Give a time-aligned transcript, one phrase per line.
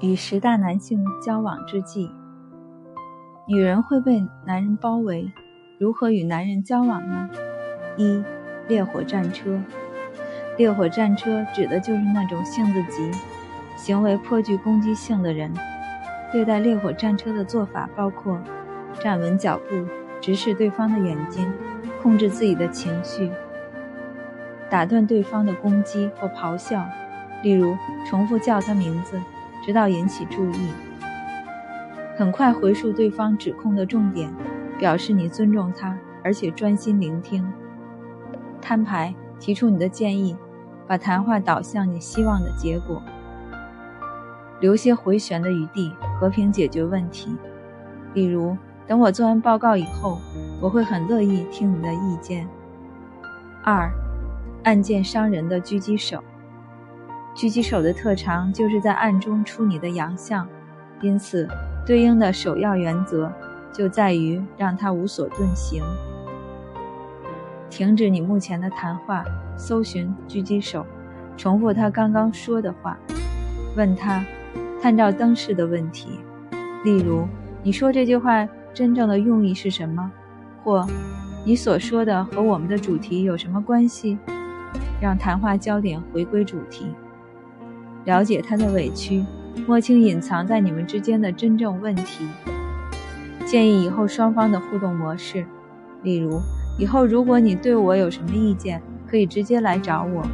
[0.00, 2.08] 与十大男性交往之际，
[3.48, 5.28] 女人会被男人包围，
[5.76, 7.28] 如何与男人交往呢？
[7.96, 8.22] 一、
[8.68, 9.60] 烈火战车。
[10.56, 13.10] 烈火战车指的就是那种性子急、
[13.76, 15.52] 行为颇具攻击性的人。
[16.30, 18.38] 对待烈火战车的做法包括：
[19.00, 19.84] 站稳脚步，
[20.20, 21.52] 直视对方的眼睛，
[22.00, 23.32] 控制自己的情绪，
[24.70, 26.86] 打断对方的攻击或咆哮，
[27.42, 27.76] 例如
[28.08, 29.20] 重复叫他名字。
[29.68, 30.70] 直到引起注意，
[32.16, 34.32] 很快回述对方指控的重点，
[34.78, 37.46] 表示你尊重他，而且专心聆听。
[38.62, 40.34] 摊牌，提出你的建议，
[40.86, 43.02] 把谈话导向你希望的结果，
[44.58, 47.36] 留些回旋的余地，和平解决问题。
[48.14, 50.18] 例如，等我做完报告以后，
[50.62, 52.48] 我会很乐意听你的意见。
[53.62, 53.90] 二，
[54.64, 56.24] 暗箭伤人的狙击手。
[57.38, 60.44] 狙击手的特长就是在暗中出你的洋相，
[61.00, 61.46] 因此
[61.86, 63.32] 对应的首要原则
[63.72, 65.80] 就在于让他无所遁形。
[67.70, 69.24] 停止你目前的谈话，
[69.56, 70.84] 搜寻狙击手，
[71.36, 72.98] 重复他刚刚说的话，
[73.76, 74.24] 问他
[74.82, 76.18] 探照灯式的问题，
[76.82, 77.24] 例如
[77.62, 80.10] 你说这句话真正的用意是什么，
[80.64, 80.84] 或
[81.44, 84.18] 你所说的和我们的主题有什么关系，
[85.00, 86.92] 让谈话焦点回归主题。
[88.08, 89.22] 了解他的委屈，
[89.66, 92.26] 摸清隐藏在你们之间的真正问题。
[93.44, 95.44] 建议以后双方的互动模式，
[96.02, 96.40] 例如，
[96.78, 100.26] 以后如果你对我有什么意见，可以直接来找我，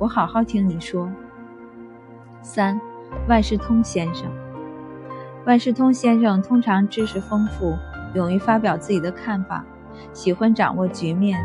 [0.00, 1.08] 我好好听你说。
[2.42, 2.80] 三，
[3.28, 4.26] 万事通先生。
[5.46, 7.76] 万事通先生通常知识丰富，
[8.14, 9.64] 勇于发表自己的看法，
[10.12, 11.38] 喜欢掌握局面。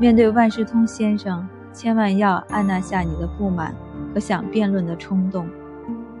[0.00, 3.72] 面对万事通先生，千万要按捺下你的不满。
[4.12, 5.48] 和想辩论的冲动，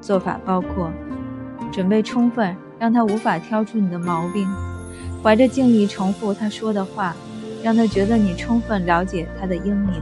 [0.00, 0.90] 做法包括：
[1.72, 4.46] 准备充分，让他无法挑出你的毛病；
[5.22, 7.14] 怀着敬意重复他说的话，
[7.62, 10.00] 让他觉得你充分了解他的英明，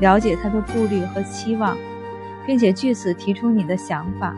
[0.00, 1.76] 了解他的顾虑和期望，
[2.46, 4.34] 并且据此提出你的想法，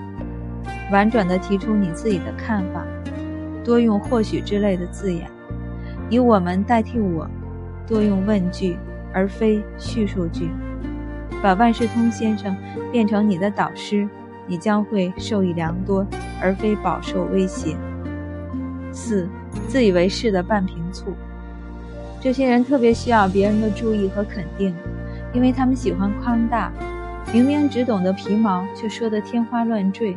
[0.90, 2.84] 婉转地提出你自己的看法，
[3.64, 5.30] 多用或许之类的字眼，
[6.10, 7.26] 以我们代替我，
[7.86, 8.76] 多用问句
[9.14, 10.50] 而非叙述句。
[11.42, 12.56] 把万事通先生
[12.92, 14.08] 变成你的导师，
[14.46, 16.06] 你将会受益良多，
[16.40, 17.76] 而非饱受威胁。
[18.92, 19.28] 四，
[19.66, 21.12] 自以为是的半瓶醋。
[22.20, 24.72] 这些人特别需要别人的注意和肯定，
[25.32, 26.72] 因为他们喜欢宽大，
[27.32, 30.16] 明明只懂得皮毛，却说得天花乱坠。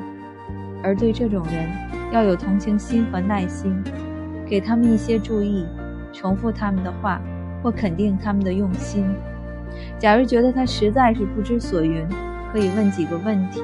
[0.83, 1.67] 而对这种人，
[2.11, 3.75] 要有同情心和耐心，
[4.45, 5.65] 给他们一些注意，
[6.13, 7.19] 重复他们的话，
[7.63, 9.03] 或肯定他们的用心。
[9.97, 12.05] 假如觉得他实在是不知所云，
[12.51, 13.61] 可以问几个问题，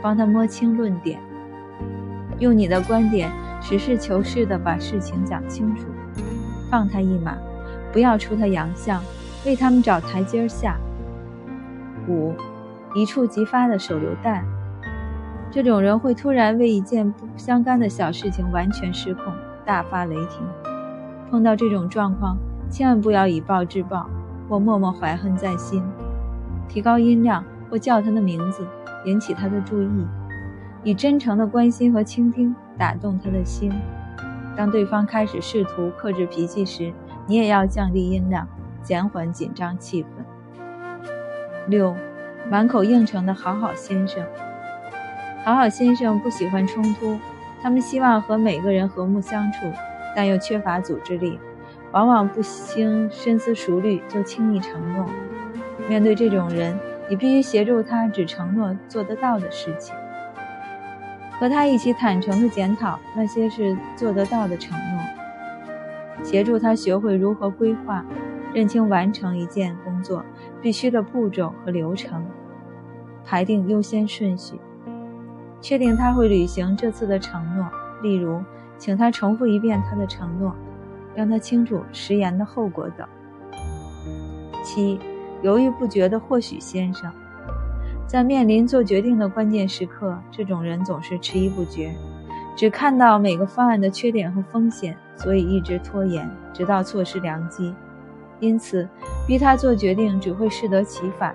[0.00, 1.20] 帮他摸清论点，
[2.38, 3.30] 用你的观点
[3.60, 5.86] 实事求是地把事情讲清楚，
[6.70, 7.36] 放他一马，
[7.92, 9.02] 不要出他洋相，
[9.44, 10.76] 为他们找台阶下。
[12.08, 12.34] 五，
[12.94, 14.44] 一触即发的手榴弹，
[15.50, 19.24] 这种人会突然为一件不相干的小事情完全失控，
[19.66, 20.46] 大发雷霆。
[21.30, 22.38] 碰到这种状况，
[22.70, 24.08] 千万不要以暴制暴。
[24.48, 25.82] 或默默怀恨在心，
[26.68, 28.66] 提高音量或叫他的名字，
[29.04, 30.06] 引起他的注意，
[30.82, 33.72] 以真诚的关心和倾听打动他的心。
[34.56, 36.92] 当对方开始试图克制脾气时，
[37.26, 38.48] 你也要降低音量，
[38.82, 40.06] 减缓紧张气氛。
[41.68, 41.94] 六，
[42.50, 44.24] 满口应承的好好先生。
[45.44, 47.16] 好好先生不喜欢冲突，
[47.62, 49.58] 他们希望和每个人和睦相处，
[50.16, 51.38] 但又缺乏组织力。
[51.92, 55.06] 往往不经深思熟虑就轻易承诺。
[55.88, 56.78] 面对这种人，
[57.08, 59.94] 你必须协助他只承诺做得到的事情，
[61.38, 68.04] 和他一起坦诚地检讨那些是做得到的承诺，协助他学会如何规划，
[68.52, 70.22] 认清完成一件工作
[70.60, 72.26] 必须的步骤和流程，
[73.24, 74.60] 排定优先顺序，
[75.62, 77.66] 确定他会履行这次的承诺。
[78.02, 78.42] 例如，
[78.76, 80.54] 请他重复一遍他的承诺。
[81.14, 83.06] 让他清楚食言的后果等。
[84.62, 84.98] 七，
[85.42, 87.10] 犹豫不决的或许先生，
[88.06, 91.92] 在面临做决定的关键时刻，这种人总是迟疑不决，
[92.54, 97.74] 只看到每个方案的缺点和风险，所以一直拖延，直到错失良机。
[98.40, 98.88] 因此，
[99.26, 101.34] 逼他做决定只会适得其反，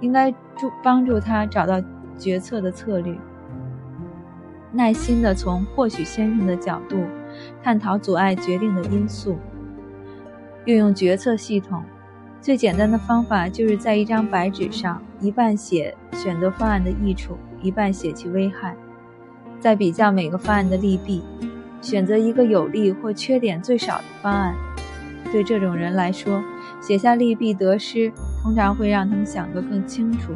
[0.00, 1.80] 应该助帮助他找到
[2.18, 3.16] 决策的策略，
[4.72, 6.96] 耐心地从或许先生的角度。
[7.62, 9.38] 探讨阻碍决定的因素，
[10.64, 11.82] 运用决策系统。
[12.40, 18.76] 最简单的方法就是在一张白纸上一半写选择方案的益处，一半写其危害，
[19.60, 21.22] 再比较每个方案的利弊，
[21.80, 24.56] 选择一个有利或缺点最少的方案。
[25.30, 26.42] 对这种人来说，
[26.80, 28.12] 写下利弊得失，
[28.42, 30.32] 通常会让他们想得更清楚。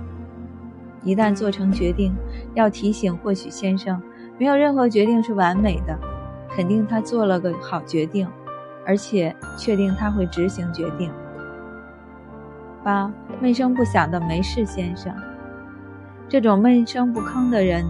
[1.02, 2.14] 一旦做成决定，
[2.54, 4.00] 要提醒或许先生，
[4.38, 5.98] 没有任何决定是完美的，
[6.56, 8.26] 肯定他做了个好决定，
[8.86, 11.12] 而且确定他会执行决定。
[12.82, 13.12] 八
[13.42, 15.14] 闷声不响的没事先生，
[16.30, 17.84] 这种闷声不吭的人，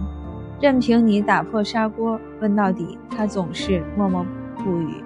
[0.59, 4.25] 任凭你打破砂锅问到底，他总是默默
[4.57, 5.01] 不语。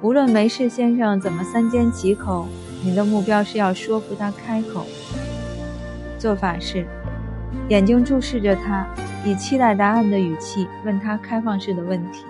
[0.00, 2.48] 无论没事先生怎么三缄其口，
[2.82, 4.86] 你的目标是要说服他开口。
[6.16, 6.86] 做法是，
[7.68, 8.86] 眼睛注视着他，
[9.26, 12.24] 以期待答案的语气问他开放式的问题，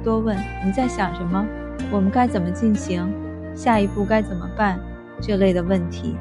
[0.00, 1.46] 多问你在想什么，
[1.90, 3.06] 我们该怎么进行，
[3.54, 4.78] 下一步该怎么办。
[5.20, 6.16] 这类的问题，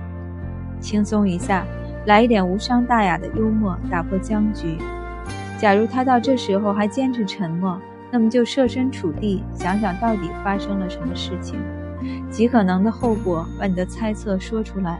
[0.81, 1.65] 轻松一下，
[2.05, 4.77] 来一点无伤大雅的幽默，打破僵局。
[5.57, 7.79] 假如他到这时候还坚持沉默，
[8.11, 11.59] 那么就设身处地想想到底发生了什么事情，
[12.29, 14.99] 极可能的后果，把你的猜测说出来，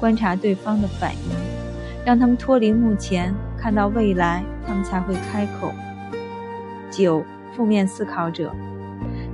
[0.00, 1.30] 观察对方的反应，
[2.04, 5.72] 让他们脱离目前，看到未来，他们才会开口。
[6.90, 7.22] 九，
[7.58, 8.54] 负面思考者，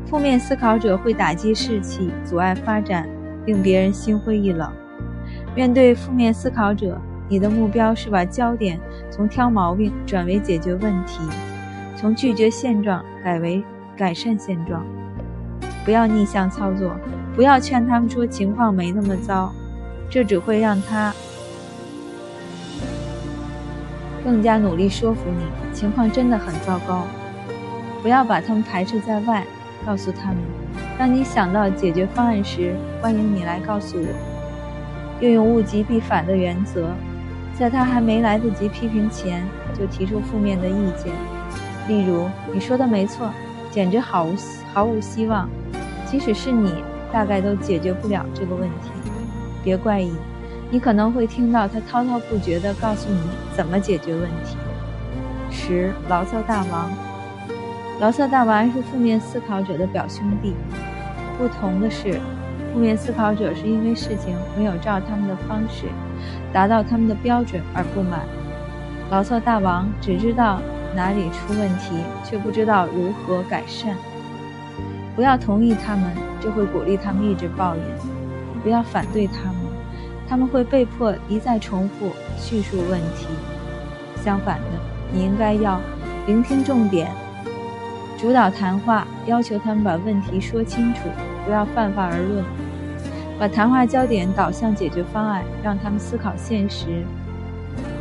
[0.06, 3.06] 负面思考者会打击士气，阻碍发展。
[3.46, 4.72] 令别人心灰意冷。
[5.54, 6.98] 面对负面思考者，
[7.28, 8.80] 你的目标是把焦点
[9.10, 11.20] 从挑毛病转为解决问题，
[11.94, 13.62] 从拒绝现状改为
[13.94, 14.82] 改善现状。
[15.84, 16.96] 不要逆向操作，
[17.36, 19.52] 不要劝他们说情况没那么糟，
[20.08, 21.12] 这只会让他
[24.24, 27.06] 更加努力说服你情况真的很糟糕。
[28.04, 29.46] 不要把他们排斥在外，
[29.86, 30.36] 告诉他们。
[30.98, 34.06] 当你想到解决方案时，欢迎你来告诉我。
[35.20, 36.90] 运用物极必反的原则，
[37.58, 39.42] 在他还没来得及批评前，
[39.72, 41.14] 就提出负面的意见。
[41.88, 43.30] 例如，你说的没错，
[43.70, 44.34] 简直毫无
[44.74, 45.48] 毫无希望。
[46.04, 46.74] 即使是你，
[47.10, 48.90] 大概都解决不了这个问题。
[49.62, 50.12] 别怪异，
[50.70, 53.18] 你可能会听到他滔滔不绝地告诉你
[53.56, 54.58] 怎么解决问题。
[55.50, 56.90] 十，牢骚大王。
[58.00, 60.52] 牢骚大王是负面思考者的表兄弟，
[61.38, 62.20] 不同的是，
[62.72, 65.86] 负面思考者是因为事情没有照他们的方式
[66.52, 68.20] 达到他们的标准而不满，
[69.10, 70.60] 牢骚大王只知道
[70.94, 71.94] 哪里出问题，
[72.24, 73.96] 却不知道如何改善。
[75.14, 77.84] 不要同意他们，就会鼓励他们一直抱怨；
[78.64, 79.56] 不要反对他们，
[80.28, 83.28] 他们会被迫一再重复叙述问题。
[84.20, 84.66] 相反的，
[85.12, 85.80] 你应该要
[86.26, 87.08] 聆听重点。
[88.24, 91.00] 主导谈话，要求他们把问题说清楚，
[91.44, 92.42] 不要泛泛而论，
[93.38, 97.04] 把谈话焦点导向解决方案，让他们思考现实，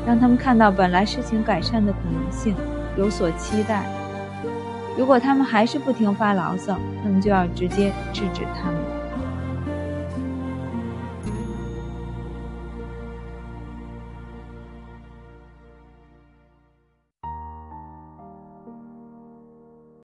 [0.07, 2.55] 让他们看到本来事情改善的可能性，
[2.97, 3.83] 有所期待。
[4.97, 8.92] 如果他们还是不停发牢骚，那么就要直接制止他们。